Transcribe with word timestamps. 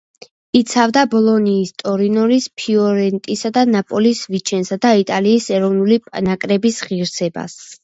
იცავდა 0.59 1.01
„ბოლონიის“, 1.11 1.73
„ტორინოს“, 1.81 2.47
„ფიორენტინას“, 2.63 3.61
„ნაპოლის“, 3.75 4.23
„ვიჩენცას“ 4.37 4.83
და 4.89 4.95
იტალიის 5.05 5.53
ეროვნული 5.61 6.01
ნაკრების 6.31 6.83
ღირსებას. 6.91 7.63